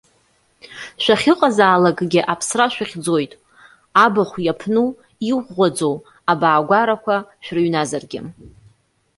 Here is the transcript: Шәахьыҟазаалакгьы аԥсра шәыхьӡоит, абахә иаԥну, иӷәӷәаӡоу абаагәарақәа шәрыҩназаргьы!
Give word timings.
Шәахьыҟазаалакгьы 1.03 2.21
аԥсра 2.33 2.67
шәыхьӡоит, 2.73 3.31
абахә 4.03 4.37
иаԥну, 4.45 4.87
иӷәӷәаӡоу 5.29 5.95
абаагәарақәа 6.31 7.15
шәрыҩназаргьы! 7.43 8.19